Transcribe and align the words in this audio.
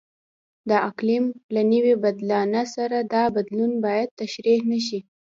د 0.69 0.71
اقلیم 0.89 1.25
له 1.53 1.61
نوي 1.71 1.93
بدلانه 2.03 2.61
سره 2.75 2.97
دا 3.13 3.23
بدلون 3.35 3.71
باید 3.85 4.15
تشریح 4.21 4.59
نشي. 4.71 4.99